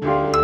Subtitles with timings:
[0.00, 0.41] you.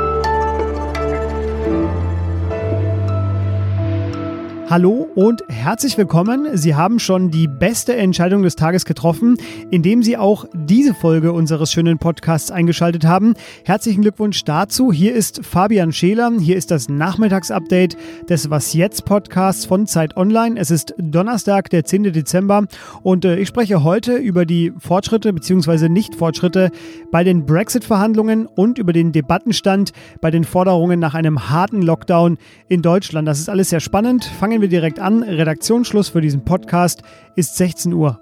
[4.71, 6.47] Hallo und herzlich willkommen.
[6.53, 9.39] Sie haben schon die beste Entscheidung des Tages getroffen,
[9.71, 13.33] indem Sie auch diese Folge unseres schönen Podcasts eingeschaltet haben.
[13.65, 14.93] Herzlichen Glückwunsch dazu.
[14.93, 16.33] Hier ist Fabian Scheler.
[16.39, 17.97] Hier ist das Nachmittagsupdate
[18.29, 20.61] des Was jetzt Podcasts von Zeit Online.
[20.61, 22.13] Es ist Donnerstag, der 10.
[22.13, 22.67] Dezember
[23.03, 25.89] und äh, ich spreche heute über die Fortschritte bzw.
[25.89, 26.73] Nicht-Fortschritte
[27.11, 32.37] bei den Brexit-Verhandlungen und über den Debattenstand bei den Forderungen nach einem harten Lockdown
[32.69, 33.27] in Deutschland.
[33.27, 34.27] Das ist alles sehr spannend.
[34.27, 35.23] Fangen fangen wir direkt an.
[35.23, 37.05] Redaktionsschluss für diesen Podcast
[37.37, 38.21] ist 16 Uhr.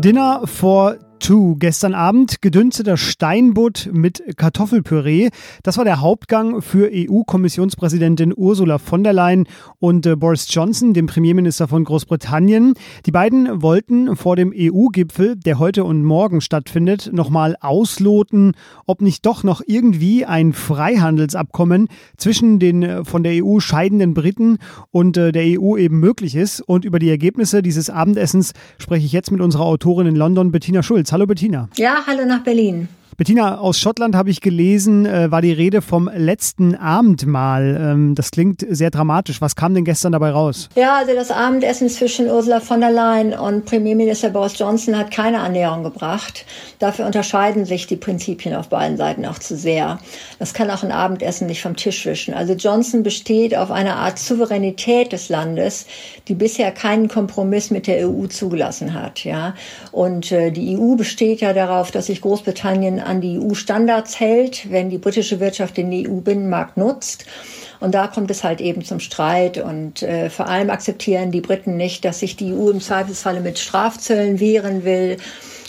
[0.00, 0.96] Dinner for
[1.28, 5.30] Gestern Abend gedünsteter Steinbutt mit Kartoffelpüree.
[5.64, 9.48] Das war der Hauptgang für EU-Kommissionspräsidentin Ursula von der Leyen
[9.80, 12.74] und äh, Boris Johnson, dem Premierminister von Großbritannien.
[13.06, 18.52] Die beiden wollten vor dem EU-Gipfel, der heute und morgen stattfindet, nochmal ausloten,
[18.86, 24.58] ob nicht doch noch irgendwie ein Freihandelsabkommen zwischen den äh, von der EU scheidenden Briten
[24.92, 26.60] und äh, der EU eben möglich ist.
[26.60, 30.84] Und über die Ergebnisse dieses Abendessens spreche ich jetzt mit unserer Autorin in London, Bettina
[30.84, 31.15] Schulz.
[31.16, 31.66] Hallo Bettina.
[31.78, 32.88] Ja, hallo nach Berlin.
[33.16, 37.78] Bettina, aus Schottland habe ich gelesen, äh, war die Rede vom letzten Abendmahl.
[37.80, 39.40] Ähm, das klingt sehr dramatisch.
[39.40, 40.68] Was kam denn gestern dabei raus?
[40.74, 45.40] Ja, also das Abendessen zwischen Ursula von der Leyen und Premierminister Boris Johnson hat keine
[45.40, 46.44] Annäherung gebracht.
[46.78, 49.98] Dafür unterscheiden sich die Prinzipien auf beiden Seiten auch zu sehr.
[50.38, 52.34] Das kann auch ein Abendessen nicht vom Tisch wischen.
[52.34, 55.86] Also Johnson besteht auf einer Art Souveränität des Landes,
[56.28, 59.24] die bisher keinen Kompromiss mit der EU zugelassen hat.
[59.24, 59.54] Ja,
[59.90, 64.90] und äh, die EU besteht ja darauf, dass sich Großbritannien an die EU-Standards hält, wenn
[64.90, 67.26] die britische Wirtschaft den EU-Binnenmarkt nutzt.
[67.80, 69.58] Und da kommt es halt eben zum Streit.
[69.58, 73.58] Und äh, vor allem akzeptieren die Briten nicht, dass sich die EU im Zweifelsfalle mit
[73.58, 75.18] Strafzöllen wehren will.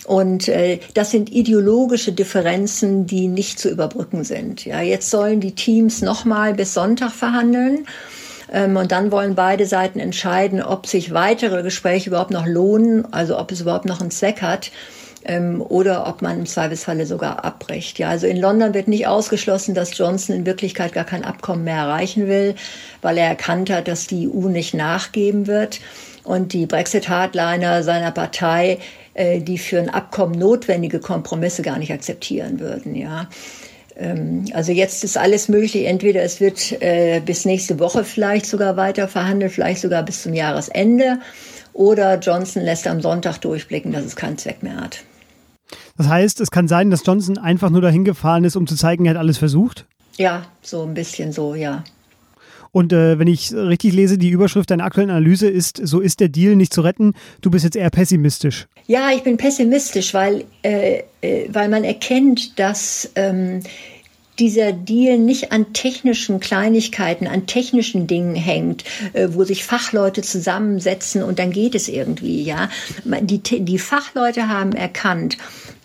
[0.05, 4.64] Und äh, das sind ideologische Differenzen, die nicht zu überbrücken sind.
[4.66, 7.86] Ja, jetzt sollen die Teams nochmal bis Sonntag verhandeln.
[8.52, 13.37] Ähm, und dann wollen beide Seiten entscheiden, ob sich weitere Gespräche überhaupt noch lohnen, also
[13.37, 14.71] ob es überhaupt noch einen Zweck hat
[15.27, 17.99] ähm, oder ob man im Zweifelsfalle sogar abbricht.
[17.99, 21.77] Ja, also in London wird nicht ausgeschlossen, dass Johnson in Wirklichkeit gar kein Abkommen mehr
[21.77, 22.55] erreichen will,
[23.02, 25.80] weil er erkannt hat, dass die EU nicht nachgeben wird.
[26.23, 28.80] Und die Brexit-Hardliner seiner Partei,
[29.14, 32.95] äh, die für ein Abkommen notwendige Kompromisse gar nicht akzeptieren würden.
[32.95, 33.30] Ja.
[33.98, 35.86] Ähm, also jetzt ist alles möglich.
[35.86, 40.33] Entweder es wird äh, bis nächste Woche vielleicht sogar weiter verhandelt, vielleicht sogar bis zum
[40.33, 41.20] Jahresende.
[41.73, 45.04] Oder Johnson lässt am Sonntag durchblicken, dass es keinen Zweck mehr hat.
[45.98, 49.06] Das heißt, es kann sein, dass Johnson einfach nur dahin gefahren ist, um zu zeigen,
[49.06, 49.86] er hat alles versucht?
[50.18, 51.84] Ja, so ein bisschen so, ja.
[52.72, 56.30] Und äh, wenn ich richtig lese, die Überschrift deiner aktuellen Analyse ist, so ist der
[56.30, 57.14] Deal nicht zu retten.
[57.42, 58.68] Du bist jetzt eher pessimistisch.
[58.86, 63.62] Ja, ich bin pessimistisch, weil, äh, äh, weil man erkennt, dass ähm,
[64.40, 68.84] dieser Deal nicht an technischen Kleinigkeiten, an technischen Dingen hängt,
[69.14, 72.70] äh, wo sich Fachleute zusammensetzen und dann geht es irgendwie, ja.
[73.04, 75.38] Die, die Fachleute haben erkannt,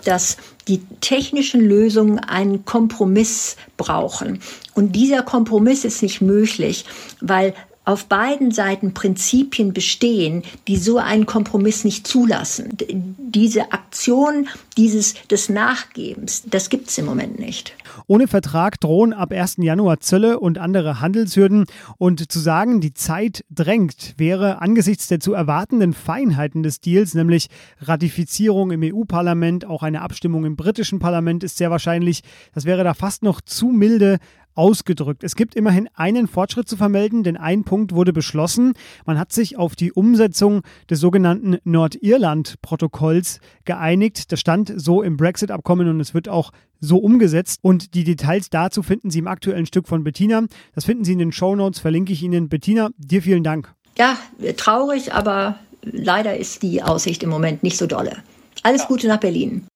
[0.05, 0.37] dass
[0.69, 4.41] die technischen Lösungen einen Kompromiss brauchen.
[4.75, 6.85] Und dieser Kompromiss ist nicht möglich,
[7.21, 7.55] weil
[7.85, 12.77] auf beiden Seiten Prinzipien bestehen, die so einen Kompromiss nicht zulassen.
[13.19, 17.75] Diese Aktion dieses des Nachgebens, das gibt es im Moment nicht.
[18.07, 19.57] Ohne Vertrag drohen ab 1.
[19.59, 21.67] Januar Zölle und andere Handelshürden.
[21.99, 27.49] Und zu sagen, die Zeit drängt, wäre angesichts der zu erwartenden Feinheiten des Deals, nämlich
[27.81, 32.23] Ratifizierung im EU-Parlament, auch eine Abstimmung im britischen Parlament ist sehr wahrscheinlich,
[32.55, 34.19] das wäre da fast noch zu milde
[34.55, 35.25] ausgedrückt.
[35.25, 38.75] Es gibt immerhin einen Fortschritt zu vermelden, denn ein Punkt wurde beschlossen.
[39.07, 44.33] Man hat sich auf die Umsetzung des sogenannten Nordirland-Protokolls geeinigt.
[44.33, 47.61] Das stand so im Brexit-Abkommen und es wird auch so umgesetzt.
[47.63, 50.43] Und die Details dazu finden Sie im aktuellen Stück von Bettina.
[50.75, 52.49] Das finden Sie in den Show Notes, verlinke ich Ihnen.
[52.49, 53.73] Bettina, dir vielen Dank.
[53.97, 54.17] Ja,
[54.57, 58.23] traurig, aber leider ist die Aussicht im Moment nicht so dolle.
[58.63, 59.67] Alles Gute nach Berlin.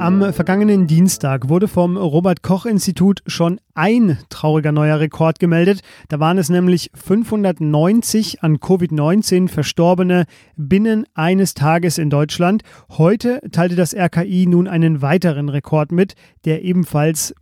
[0.00, 5.82] Am vergangenen Dienstag wurde vom Robert Koch Institut schon ein trauriger neuer Rekord gemeldet.
[6.08, 10.24] Da waren es nämlich 590 an Covid-19 Verstorbene
[10.56, 12.62] binnen eines Tages in Deutschland.
[12.88, 16.14] Heute teilte das RKI nun einen weiteren Rekord mit,
[16.46, 17.34] der ebenfalls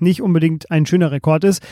[0.00, 1.62] nicht unbedingt ein schöner Rekord ist.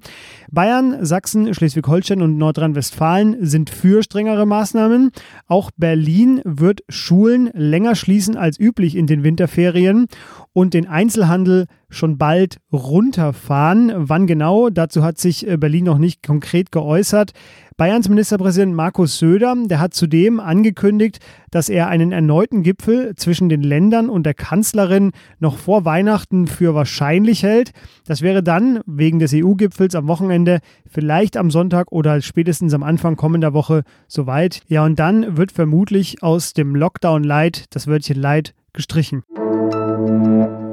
[0.50, 5.10] Bayern, Sachsen, Schleswig-Holstein und Nordrhein-Westfalen sind für strengere Maßnahmen.
[5.46, 10.06] Auch Berlin wird Schulen länger schließen als üblich in den Winterferien
[10.52, 13.92] und den Einzelhandel schon bald runterfahren.
[13.94, 14.70] Wann genau?
[14.70, 17.32] Dazu hat sich äh, Berlin noch nicht konkret geäußert.
[17.76, 21.18] Bayerns Ministerpräsident Markus Söder, der hat zudem angekündigt,
[21.50, 26.74] dass er einen erneuten Gipfel zwischen den Ländern und der Kanzlerin noch vor Weihnachten für
[26.74, 27.72] wahrscheinlich hält.
[28.06, 33.16] Das wäre dann wegen des EU-Gipfels am Wochenende vielleicht am Sonntag oder spätestens am Anfang
[33.16, 34.60] kommender Woche soweit.
[34.68, 39.22] Ja, und dann wird vermutlich aus dem Lockdown Light das Wörtchen Light gestrichen.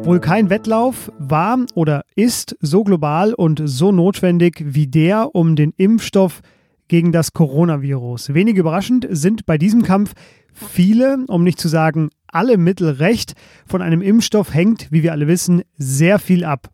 [0.03, 5.73] Wohl kein Wettlauf war oder ist so global und so notwendig wie der um den
[5.77, 6.41] Impfstoff
[6.87, 8.33] gegen das Coronavirus.
[8.33, 10.13] Wenig überraschend sind bei diesem Kampf
[10.53, 13.33] viele, um nicht zu sagen alle Mittel recht.
[13.67, 16.69] Von einem Impfstoff hängt, wie wir alle wissen, sehr viel ab.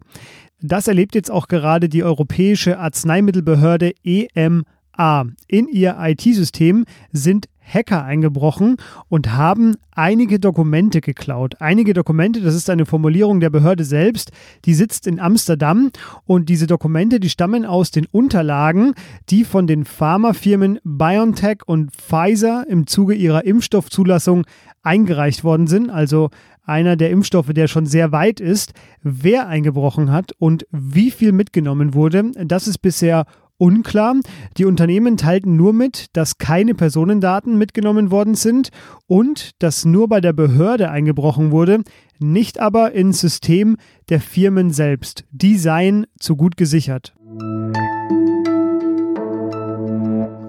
[0.61, 5.25] Das erlebt jetzt auch gerade die Europäische Arzneimittelbehörde EMA.
[5.47, 8.77] In ihr IT-System sind Hacker eingebrochen
[9.09, 11.55] und haben einige Dokumente geklaut.
[11.59, 14.31] Einige Dokumente, das ist eine Formulierung der Behörde selbst,
[14.65, 15.91] die sitzt in Amsterdam
[16.25, 18.93] und diese Dokumente, die stammen aus den Unterlagen,
[19.29, 24.45] die von den Pharmafirmen BioNTech und Pfizer im Zuge ihrer Impfstoffzulassung
[24.83, 26.29] eingereicht worden sind, also
[26.65, 28.73] einer der Impfstoffe, der schon sehr weit ist.
[29.03, 33.25] Wer eingebrochen hat und wie viel mitgenommen wurde, das ist bisher
[33.57, 34.15] unklar.
[34.57, 38.69] Die Unternehmen teilten nur mit, dass keine Personendaten mitgenommen worden sind
[39.07, 41.81] und dass nur bei der Behörde eingebrochen wurde,
[42.19, 43.77] nicht aber ins System
[44.09, 45.25] der Firmen selbst.
[45.31, 47.13] Die seien zu gut gesichert.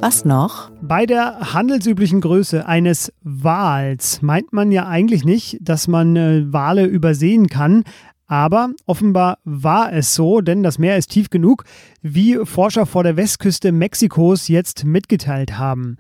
[0.00, 0.70] Was noch?
[0.82, 6.84] Bei der handelsüblichen Größe eines Wals meint man ja eigentlich nicht, dass man äh, Wale
[6.84, 7.82] übersehen kann,
[8.26, 11.64] aber offenbar war es so, denn das Meer ist tief genug,
[12.02, 15.96] wie Forscher vor der Westküste Mexikos jetzt mitgeteilt haben.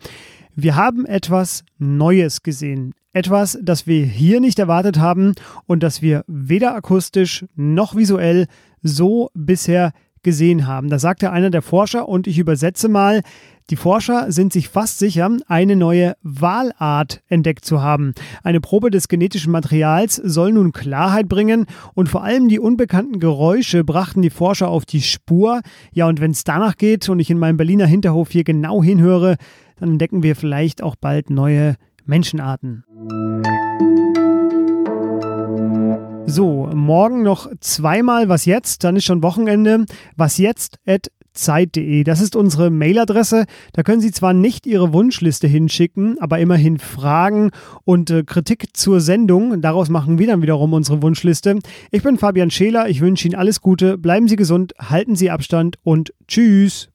[0.54, 2.94] Wir haben etwas Neues gesehen.
[3.12, 5.34] Etwas, das wir hier nicht erwartet haben
[5.66, 8.46] und das wir weder akustisch noch visuell
[8.82, 10.90] so bisher gesehen haben.
[10.90, 13.22] Da sagte einer der Forscher und ich übersetze mal,
[13.68, 18.12] die Forscher sind sich fast sicher, eine neue Walart entdeckt zu haben.
[18.44, 23.82] Eine Probe des genetischen Materials soll nun Klarheit bringen und vor allem die unbekannten Geräusche
[23.82, 25.62] brachten die Forscher auf die Spur.
[25.92, 29.36] Ja, und wenn es danach geht und ich in meinem Berliner Hinterhof hier genau hinhöre,
[29.80, 31.74] dann entdecken wir vielleicht auch bald neue
[32.04, 32.84] Menschenarten.
[36.28, 39.86] So, morgen noch zweimal Was jetzt, dann ist schon Wochenende.
[40.16, 42.04] Was jetzt at zeit.de.
[42.04, 43.44] Das ist unsere Mailadresse.
[43.72, 47.50] Da können Sie zwar nicht Ihre Wunschliste hinschicken, aber immerhin Fragen
[47.84, 49.60] und äh, Kritik zur Sendung.
[49.60, 51.58] Daraus machen wir dann wiederum unsere Wunschliste.
[51.90, 52.88] Ich bin Fabian Scheler.
[52.88, 53.98] Ich wünsche Ihnen alles Gute.
[53.98, 56.88] Bleiben Sie gesund, halten Sie Abstand und tschüss.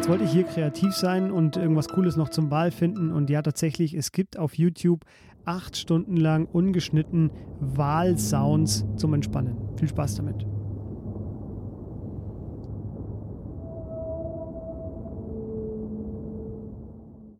[0.00, 3.12] Jetzt wollte ich hier kreativ sein und irgendwas Cooles noch zum Wahl finden.
[3.12, 5.04] Und ja, tatsächlich, es gibt auf YouTube
[5.44, 7.30] acht Stunden lang ungeschnitten
[7.60, 9.58] Wahlsounds zum Entspannen.
[9.76, 10.46] Viel Spaß damit.